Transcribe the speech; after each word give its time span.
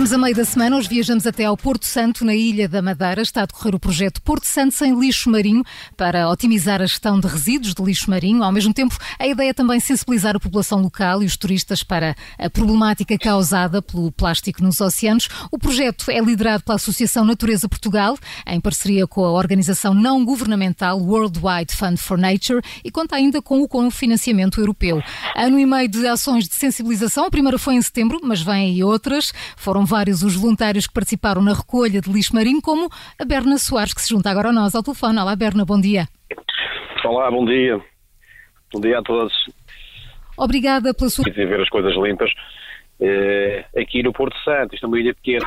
Estamos 0.00 0.14
a 0.14 0.18
meio 0.24 0.34
da 0.34 0.46
semana, 0.46 0.78
hoje 0.78 0.88
viajamos 0.88 1.26
até 1.26 1.44
ao 1.44 1.54
Porto 1.58 1.84
Santo, 1.84 2.24
na 2.24 2.34
Ilha 2.34 2.66
da 2.66 2.80
Madeira. 2.80 3.20
Está 3.20 3.42
a 3.42 3.44
decorrer 3.44 3.74
o 3.74 3.78
projeto 3.78 4.22
Porto 4.22 4.46
Santo 4.46 4.74
sem 4.74 4.98
lixo 4.98 5.28
marinho 5.28 5.62
para 5.94 6.26
otimizar 6.30 6.80
a 6.80 6.86
gestão 6.86 7.20
de 7.20 7.26
resíduos 7.28 7.74
de 7.74 7.82
lixo 7.82 8.08
marinho. 8.08 8.42
Ao 8.42 8.50
mesmo 8.50 8.72
tempo, 8.72 8.96
a 9.18 9.26
ideia 9.26 9.50
é 9.50 9.52
também 9.52 9.78
sensibilizar 9.78 10.34
a 10.34 10.40
população 10.40 10.80
local 10.80 11.22
e 11.22 11.26
os 11.26 11.36
turistas 11.36 11.82
para 11.82 12.16
a 12.38 12.48
problemática 12.48 13.18
causada 13.18 13.82
pelo 13.82 14.10
plástico 14.10 14.62
nos 14.62 14.80
oceanos. 14.80 15.28
O 15.52 15.58
projeto 15.58 16.10
é 16.10 16.18
liderado 16.18 16.64
pela 16.64 16.76
Associação 16.76 17.22
Natureza 17.22 17.68
Portugal, 17.68 18.16
em 18.46 18.58
parceria 18.58 19.06
com 19.06 19.22
a 19.22 19.30
organização 19.30 19.92
não 19.92 20.24
governamental 20.24 20.98
Worldwide 20.98 21.76
Fund 21.76 21.98
for 21.98 22.16
Nature 22.16 22.62
e 22.82 22.90
conta 22.90 23.16
ainda 23.16 23.42
com 23.42 23.60
o 23.60 23.90
financiamento 23.90 24.62
europeu. 24.62 25.02
Ano 25.36 25.58
e 25.58 25.66
meio 25.66 25.90
de 25.90 26.06
ações 26.06 26.48
de 26.48 26.54
sensibilização. 26.54 27.26
A 27.26 27.30
primeira 27.30 27.58
foi 27.58 27.74
em 27.74 27.82
setembro, 27.82 28.18
mas 28.22 28.40
vem 28.40 28.70
aí 28.70 28.82
outras. 28.82 29.30
Foram 29.58 29.89
vários 29.90 30.22
os 30.22 30.36
voluntários 30.36 30.86
que 30.86 30.94
participaram 30.94 31.42
na 31.42 31.52
recolha 31.52 32.00
de 32.00 32.12
lixo 32.12 32.32
marinho, 32.32 32.62
como 32.62 32.88
a 33.18 33.24
Berna 33.24 33.58
Soares, 33.58 33.92
que 33.92 34.00
se 34.00 34.10
junta 34.10 34.30
agora 34.30 34.50
a 34.50 34.52
nós 34.52 34.72
ao 34.74 34.84
telefone. 34.84 35.18
Olá, 35.18 35.34
Berna, 35.34 35.64
bom 35.64 35.80
dia. 35.80 36.06
Olá, 37.04 37.28
bom 37.28 37.44
dia. 37.44 37.80
Bom 38.72 38.80
dia 38.80 39.00
a 39.00 39.02
todos. 39.02 39.34
Obrigada 40.38 40.94
pela 40.94 41.10
sua. 41.10 41.24
Quer 41.24 41.32
ver 41.32 41.60
as 41.60 41.68
coisas 41.68 41.92
limpas. 41.96 42.30
É, 43.00 43.64
aqui 43.76 44.02
no 44.02 44.12
Porto 44.12 44.36
Santo, 44.44 44.74
isto 44.74 44.84
é 44.84 44.86
uma 44.86 45.00
ilha 45.00 45.14
pequena, 45.14 45.46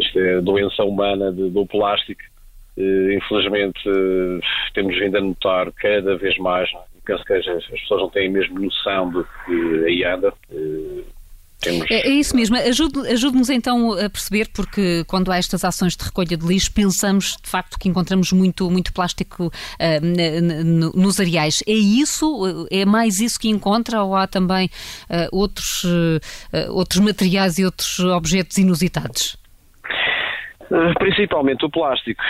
esta 0.00 0.18
é 0.18 0.40
doença 0.40 0.82
humana 0.82 1.30
de, 1.30 1.50
do 1.50 1.64
plástico. 1.64 2.22
É, 2.76 3.14
infelizmente, 3.14 3.80
temos 4.74 4.98
vindo 4.98 5.16
a 5.16 5.20
notar 5.20 5.70
cada 5.72 6.16
vez 6.16 6.36
mais. 6.38 6.70
Não? 6.72 6.80
Penso 7.04 7.24
que 7.24 7.32
as, 7.32 7.46
as, 7.46 7.66
pessoas 7.66 8.00
não 8.00 8.10
têm 8.10 8.28
mesmo 8.28 8.58
noção 8.58 9.10
do 9.10 9.24
que 9.24 9.84
aí 9.86 10.04
anda. 10.04 10.32
Temos... 11.64 11.90
É, 11.90 12.06
é, 12.06 12.10
isso 12.10 12.36
mesmo. 12.36 12.56
Ajude-nos 12.56 13.08
ajude 13.08 13.54
então 13.54 13.92
a 13.92 14.10
perceber, 14.10 14.48
porque 14.54 15.02
quando 15.06 15.32
há 15.32 15.36
estas 15.36 15.64
ações 15.64 15.96
de 15.96 16.04
recolha 16.04 16.36
de 16.36 16.46
lixo, 16.46 16.72
pensamos 16.72 17.36
de 17.42 17.48
facto 17.48 17.78
que 17.78 17.88
encontramos 17.88 18.32
muito, 18.32 18.70
muito 18.70 18.92
plástico 18.92 19.46
uh, 19.46 20.94
nos 20.94 21.18
areais. 21.18 21.62
É 21.66 21.72
isso? 21.72 22.68
É 22.70 22.84
mais 22.84 23.20
isso 23.20 23.40
que 23.40 23.48
encontra 23.48 24.02
ou 24.02 24.14
há 24.14 24.26
também 24.26 24.66
uh, 25.08 25.28
outros, 25.32 25.84
uh, 25.84 26.20
outros 26.70 27.00
materiais 27.00 27.58
e 27.58 27.64
outros 27.64 27.98
objetos 28.00 28.58
inusitados? 28.58 29.36
Principalmente 30.98 31.64
o 31.64 31.70
plástico. 31.70 32.22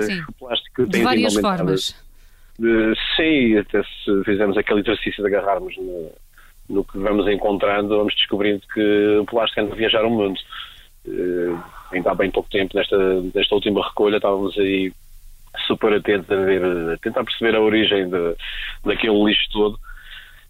Sim. 0.00 0.22
O 0.28 0.32
plástico 0.32 0.86
de 0.86 1.02
várias 1.02 1.34
formas. 1.34 1.94
Sim, 3.16 3.58
até 3.58 3.82
se 3.82 4.24
fizermos 4.24 4.56
aquele 4.56 4.80
exercício 4.80 5.22
de 5.22 5.28
agarrarmos 5.34 5.74
no 6.68 6.84
que 6.84 6.98
vamos 6.98 7.26
encontrando, 7.28 7.96
vamos 7.96 8.14
descobrindo 8.14 8.62
que 8.72 9.18
o 9.18 9.24
plástico 9.26 9.60
anda 9.60 9.72
a 9.72 9.76
viajar 9.76 10.04
o 10.04 10.10
mundo. 10.10 10.38
Uh, 11.06 11.58
ainda 11.92 12.10
há 12.10 12.14
bem 12.14 12.30
pouco 12.30 12.48
tempo, 12.48 12.76
nesta, 12.76 12.96
nesta 13.34 13.54
última 13.54 13.86
recolha, 13.86 14.16
estávamos 14.16 14.56
aí 14.58 14.92
super 15.66 15.92
atentos 15.92 16.30
a, 16.30 16.36
ver, 16.36 16.64
a 16.64 16.96
tentar 16.98 17.24
perceber 17.24 17.54
a 17.54 17.60
origem 17.60 18.08
de, 18.08 18.36
daquele 18.84 19.24
lixo 19.24 19.48
todo. 19.52 19.78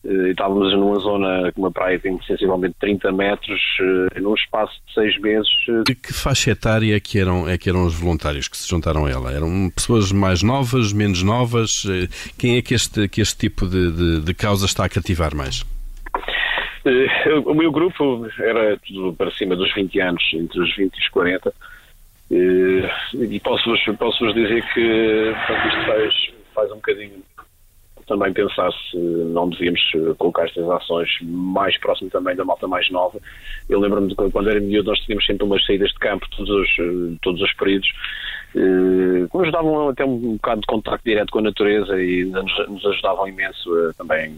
Uh, 0.04 0.28
estávamos 0.28 0.72
numa 0.74 0.98
zona 1.00 1.50
com 1.52 1.62
uma 1.62 1.72
praia 1.72 1.98
tem 1.98 2.20
sensivelmente 2.22 2.76
30 2.78 3.10
metros, 3.10 3.60
uh, 3.80 4.22
num 4.22 4.34
espaço 4.34 4.74
de 4.86 4.94
seis 4.94 5.18
meses. 5.20 5.48
De 5.84 5.94
que 5.94 6.12
faixa 6.12 6.52
etária 6.52 6.94
é 6.94 7.00
que 7.00 7.18
eram, 7.18 7.48
é 7.48 7.58
que 7.58 7.68
eram 7.68 7.84
os 7.84 7.94
voluntários 7.94 8.46
que 8.46 8.56
se 8.56 8.68
juntaram 8.68 9.06
a 9.06 9.10
ela? 9.10 9.32
Eram 9.32 9.70
pessoas 9.74 10.12
mais 10.12 10.42
novas, 10.42 10.92
menos 10.92 11.22
novas? 11.24 11.84
Quem 12.38 12.58
é 12.58 12.62
que 12.62 12.74
este, 12.74 13.08
que 13.08 13.20
este 13.20 13.36
tipo 13.36 13.66
de, 13.66 13.90
de, 13.90 14.20
de 14.20 14.34
causa 14.34 14.66
está 14.66 14.84
a 14.84 14.88
cativar 14.88 15.34
mais? 15.34 15.64
Eh, 16.84 17.38
o 17.46 17.54
meu 17.54 17.72
grupo 17.72 18.26
era 18.38 18.78
tudo 18.86 19.14
para 19.14 19.30
cima 19.30 19.56
dos 19.56 19.72
20 19.74 20.00
anos, 20.00 20.22
entre 20.34 20.60
os 20.60 20.76
20 20.76 20.94
e 20.94 21.00
os 21.00 21.08
40. 21.08 21.54
Eh, 22.30 22.90
e 23.14 23.40
posso-vos 23.40 23.80
posso 23.98 24.32
dizer 24.34 24.62
que 24.72 25.34
portanto, 25.46 25.68
isto 25.68 25.86
faz, 25.86 26.34
faz 26.54 26.72
um 26.72 26.76
bocadinho 26.76 27.22
também 28.06 28.34
pensar 28.34 28.70
se 28.70 28.98
não 28.98 29.48
devíamos 29.48 29.80
colocar 30.18 30.44
estas 30.44 30.68
ações 30.68 31.08
mais 31.22 31.78
próximo 31.78 32.10
também 32.10 32.36
da 32.36 32.44
malta 32.44 32.68
mais 32.68 32.90
nova. 32.90 33.18
Eu 33.66 33.80
lembro-me 33.80 34.08
de 34.08 34.14
quando 34.14 34.50
era 34.50 34.60
miúdo 34.60 34.90
nós 34.90 35.00
tínhamos 35.00 35.24
sempre 35.24 35.44
umas 35.44 35.64
saídas 35.64 35.88
de 35.88 35.98
campo 35.98 36.26
todos 36.36 36.50
os, 36.50 37.18
todos 37.22 37.40
os 37.40 37.52
períodos 37.54 37.88
que 38.52 39.38
nos 39.38 39.50
davam 39.50 39.88
até 39.88 40.04
um 40.04 40.34
bocado 40.34 40.60
de 40.60 40.66
contacto 40.66 41.02
direto 41.02 41.30
com 41.30 41.38
a 41.38 41.42
natureza 41.42 41.98
e 41.98 42.26
nos 42.26 42.84
ajudavam 42.84 43.26
imenso 43.26 43.74
a 43.74 43.94
também 43.94 44.36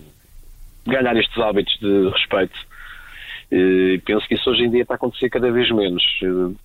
ganhar 0.86 1.16
estes 1.16 1.38
hábitos 1.38 1.76
de 1.80 2.08
respeito. 2.10 2.58
E 3.50 4.00
penso 4.04 4.26
que 4.26 4.34
isso 4.34 4.50
hoje 4.50 4.64
em 4.64 4.70
dia 4.70 4.82
está 4.82 4.94
a 4.94 4.96
acontecer 4.96 5.30
cada 5.30 5.50
vez 5.50 5.70
menos. 5.70 6.02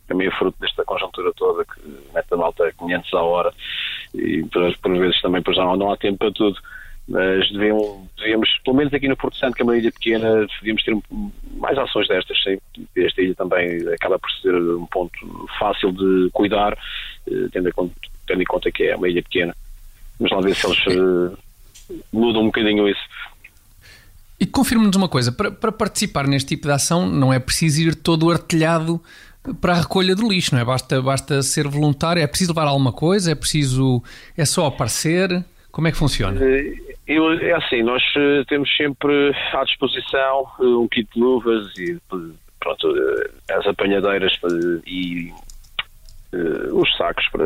Também 0.07 0.27
é 0.27 0.31
fruto 0.31 0.57
desta 0.59 0.83
conjuntura 0.83 1.31
toda 1.35 1.63
que 1.63 1.79
mete 2.13 2.33
a 2.33 2.37
malta 2.37 2.73
500 2.77 3.13
a 3.13 3.21
hora 3.21 3.53
e 4.15 4.43
por, 4.43 4.77
por 4.77 4.97
vezes 4.97 5.21
também 5.21 5.41
pois 5.41 5.57
não, 5.57 5.75
não 5.75 5.91
há 5.91 5.97
tempo 5.97 6.17
para 6.17 6.31
tudo. 6.31 6.57
Mas 7.07 7.51
devíamos, 7.51 8.59
pelo 8.63 8.77
menos 8.77 8.93
aqui 8.93 9.07
no 9.07 9.17
Porto 9.17 9.35
Santo, 9.35 9.55
que 9.55 9.61
é 9.61 9.65
uma 9.65 9.77
ilha 9.77 9.91
pequena, 9.91 10.47
devíamos 10.59 10.83
ter 10.83 10.95
mais 11.57 11.77
ações 11.77 12.07
destas. 12.07 12.41
Sim. 12.41 12.57
Esta 12.95 13.21
ilha 13.21 13.35
também 13.35 13.87
acaba 13.93 14.17
por 14.17 14.31
ser 14.31 14.55
um 14.55 14.85
ponto 14.85 15.47
fácil 15.59 15.91
de 15.91 16.29
cuidar, 16.31 16.77
eh, 17.27 17.47
tendo 17.51 17.69
em 17.69 17.71
conta, 17.71 17.93
tendo 18.27 18.41
em 18.41 18.45
conta 18.45 18.71
que 18.71 18.83
é 18.83 18.95
uma 18.95 19.09
ilha 19.09 19.21
pequena. 19.23 19.53
Mas 20.19 20.31
lá 20.31 20.39
ver 20.39 20.55
se 20.55 20.67
eles 20.67 20.85
uh, 20.87 21.37
mudam 22.13 22.43
um 22.43 22.45
bocadinho 22.45 22.87
isso. 22.87 23.01
E 24.41 24.45
confirme-nos 24.47 24.95
uma 24.95 25.07
coisa: 25.07 25.31
para, 25.31 25.51
para, 25.51 25.71
participar 25.71 26.25
neste 26.25 26.49
tipo 26.49 26.67
de 26.67 26.73
ação 26.73 27.05
não 27.05 27.31
é 27.31 27.37
preciso 27.37 27.79
ir 27.79 27.93
todo 27.93 28.31
artilhado 28.31 28.99
para 29.61 29.73
a 29.73 29.81
recolha 29.81 30.15
do 30.15 30.27
lixo, 30.27 30.55
não 30.55 30.61
é? 30.61 30.65
Basta, 30.65 30.99
basta 30.99 31.43
ser 31.43 31.67
voluntário, 31.67 32.23
é 32.23 32.25
preciso 32.25 32.51
levar 32.51 32.67
alguma 32.67 32.91
coisa, 32.91 33.31
é 33.31 33.35
preciso. 33.35 34.01
é 34.35 34.43
só 34.43 34.65
aparecer? 34.65 35.45
Como 35.71 35.87
é 35.87 35.91
que 35.91 35.97
funciona? 35.97 36.43
Eh, 36.43 36.73
eu, 37.07 37.31
é 37.33 37.53
assim, 37.53 37.83
nós 37.83 38.01
eh, 38.17 38.43
temos 38.47 38.75
sempre 38.75 39.31
à 39.53 39.63
disposição 39.63 40.47
eh, 40.59 40.63
um 40.63 40.87
kit 40.87 41.07
de 41.13 41.19
luvas 41.19 41.71
e 41.77 41.97
pronto, 42.59 42.93
as 43.51 43.65
apanhadeiras 43.67 44.33
e 44.87 45.31
os 46.71 46.97
sacos 46.97 47.27
para 47.29 47.45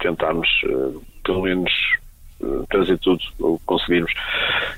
tentarmos 0.00 0.48
pelo 1.24 1.42
menos 1.42 1.70
trazer 2.68 2.98
tudo 2.98 3.20
o 3.38 3.58
que 3.58 3.64
conseguirmos. 3.64 4.12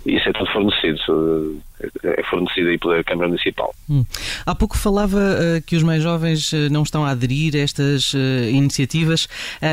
Isso 0.07 0.29
é 0.29 0.33
tudo 0.33 0.51
fornecido, 0.53 1.63
é 2.03 2.23
fornecido 2.25 2.69
aí 2.69 2.79
pela 2.79 3.03
Câmara 3.05 3.29
Municipal. 3.29 3.75
Hum. 3.89 4.05
Há 4.47 4.55
pouco 4.55 4.77
falava 4.77 5.19
uh, 5.19 5.63
que 5.63 5.77
os 5.77 5.83
mais 5.83 6.03
jovens 6.03 6.53
uh, 6.53 6.71
não 6.71 6.83
estão 6.83 7.05
a 7.05 7.11
aderir 7.11 7.55
a 7.55 7.59
estas 7.59 8.15
uh, 8.15 8.19
iniciativas. 8.51 9.29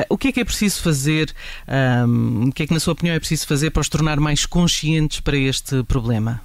o 0.10 0.18
que 0.18 0.30
é 0.30 0.32
que 0.32 0.40
é 0.40 0.46
preciso 0.46 0.82
fazer? 0.82 1.34
Um, 2.08 2.50
o 2.50 2.52
que 2.52 2.64
é 2.64 2.68
que, 2.68 2.74
na 2.74 2.80
sua 2.80 2.94
opinião, 2.94 3.16
é 3.16 3.20
preciso 3.20 3.48
fazer 3.48 3.72
para 3.72 3.82
os 3.82 3.90
tornar 3.90 4.20
mais 4.20 4.46
conscientes 4.46 5.20
para 5.20 5.38
este 5.38 5.84
problema? 5.84 6.42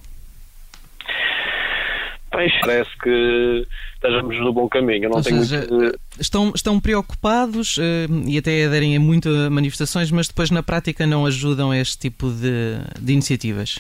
Parece 2.31 2.91
que 3.03 3.67
estejamos 3.95 4.39
no 4.39 4.53
bom 4.53 4.69
caminho. 4.69 5.09
não 5.09 5.17
Ou 5.17 5.23
tenho 5.23 5.43
seja, 5.43 5.67
muito... 5.71 5.99
estão, 6.19 6.53
estão 6.55 6.81
preocupados 6.81 7.77
uh, 7.79 7.83
e 8.27 8.39
até 8.39 8.65
aderem 8.65 8.97
a 8.97 9.01
muitas 9.01 9.33
manifestações, 9.51 10.11
mas 10.11 10.29
depois 10.29 10.51
na 10.51 10.63
prática 10.63 11.07
não 11.07 11.27
ajudam 11.27 11.71
a 11.71 11.79
este 11.79 11.99
tipo 11.99 12.31
de, 12.31 12.79
de 13.01 13.13
iniciativas? 13.13 13.79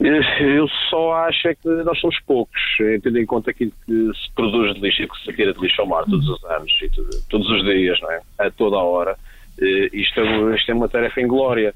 Eu 0.00 0.68
só 0.88 1.12
acho 1.24 1.48
é 1.48 1.54
que 1.56 1.68
nós 1.68 1.98
somos 1.98 2.16
poucos, 2.20 2.60
tendo 3.02 3.18
em 3.18 3.26
conta 3.26 3.50
aquilo 3.50 3.72
que 3.84 3.92
se 3.92 4.32
produz 4.32 4.74
de 4.74 4.80
lixo 4.80 5.02
e 5.02 5.08
que 5.08 5.24
se 5.24 5.32
tira 5.32 5.52
de 5.52 5.60
lixo 5.60 5.80
ao 5.80 5.88
mar 5.88 6.04
todos 6.04 6.28
os 6.28 6.44
anos, 6.44 6.70
e 6.80 6.88
todos 7.28 7.50
os 7.50 7.64
dias, 7.64 8.00
não 8.00 8.12
é? 8.12 8.20
a 8.38 8.50
toda 8.50 8.76
a 8.76 8.82
hora. 8.82 9.16
Eh, 9.60 9.88
isto 9.92 10.20
é, 10.20 10.54
isto 10.54 10.70
é 10.70 10.74
uma 10.74 10.88
tarefa 10.88 11.20
inglória. 11.20 11.74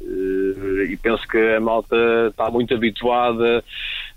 E 0.00 0.96
penso 1.02 1.26
que 1.26 1.38
a 1.38 1.60
malta 1.60 1.96
está 2.28 2.50
muito 2.50 2.72
habituada 2.74 3.64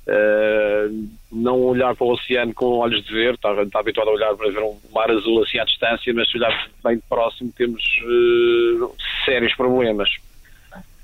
uh, 0.08 1.10
não 1.32 1.62
olhar 1.62 1.96
para 1.96 2.06
o 2.06 2.12
oceano 2.12 2.54
com 2.54 2.78
olhos 2.78 3.04
de 3.06 3.14
ver, 3.14 3.34
está, 3.36 3.52
está 3.62 3.80
habituada 3.80 4.10
a 4.10 4.14
olhar 4.14 4.36
para 4.36 4.52
ver 4.52 4.62
um 4.62 4.78
mar 4.94 5.10
azul 5.10 5.44
assim 5.44 5.60
à 5.60 5.66
distância, 5.66 6.14
mas 6.14 6.30
se 6.30 6.38
olhar 6.38 6.70
bem 6.84 6.98
de 6.98 7.04
próximo 7.08 7.52
temos 7.56 7.84
uh, 8.04 8.96
sérios 9.26 9.56
problemas. 9.56 10.10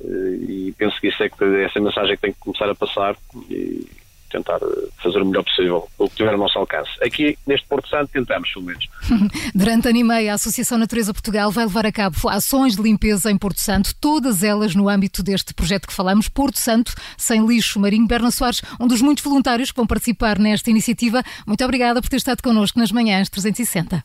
e 0.02 0.74
penso 0.78 1.00
que 1.00 1.08
isso 1.08 1.24
é 1.24 1.30
que 1.30 1.44
essa 1.64 1.80
mensagem 1.80 2.14
é 2.14 2.16
que 2.16 2.22
tem 2.22 2.34
que 2.34 2.40
começar 2.40 2.70
a 2.70 2.76
passar. 2.76 3.16
E, 3.50 3.88
tentar 4.30 4.58
eh, 4.58 4.88
fazer 5.02 5.22
o 5.22 5.26
melhor 5.26 5.44
possível, 5.44 5.88
o 5.98 6.10
que 6.10 6.16
tiver 6.16 6.32
ao 6.32 6.38
nosso 6.38 6.58
alcance. 6.58 6.90
Aqui, 7.02 7.38
neste 7.46 7.68
Porto 7.68 7.88
Santo, 7.90 8.10
tentamos, 8.12 8.52
pelo 8.52 8.66
menos. 8.66 8.88
Durante 9.54 9.88
ano 9.88 9.98
e 9.98 10.04
meio, 10.04 10.32
a 10.32 10.34
Associação 10.36 10.78
Natureza 10.78 11.14
Portugal 11.14 11.52
vai 11.52 11.66
levar 11.66 11.86
a 11.86 11.92
cabo 11.92 12.16
ações 12.30 12.76
de 12.76 12.82
limpeza 12.82 13.32
em 13.32 13.38
Porto 13.38 13.62
Santo, 13.62 13.96
todas 14.00 14.44
elas 14.44 14.76
no 14.76 14.90
âmbito 14.90 15.24
deste 15.24 15.54
projeto 15.54 15.88
que 15.88 15.94
falamos, 15.94 16.28
Porto 16.28 16.60
Santo 16.60 16.94
sem 17.18 17.46
lixo 17.46 17.80
marinho. 17.80 18.08
Berna 18.08 18.32
Soares, 18.32 18.62
um 18.80 18.88
dos 18.88 19.02
muitos 19.02 19.24
voluntários 19.24 19.72
que 19.72 19.78
vão 19.78 19.88
participar 19.88 20.38
nesta 20.38 20.70
iniciativa. 20.70 21.24
Muito 21.46 21.64
obrigada 21.64 22.02
por 22.02 22.10
ter 22.10 22.18
estado 22.18 22.42
connosco 22.42 22.80
nas 22.80 22.92
manhãs 22.92 23.30
360. 23.30 24.04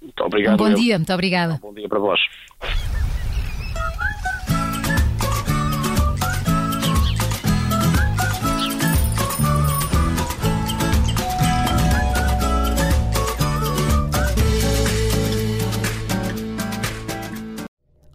Muito 0.00 0.24
obrigado. 0.24 0.54
Um 0.54 0.56
bom 0.56 0.68
eu. 0.68 0.74
dia, 0.74 0.98
muito 0.98 1.12
obrigada. 1.12 1.54
Um 1.54 1.58
bom 1.58 1.74
dia 1.74 1.88
para 1.88 1.98
vós. 1.98 2.20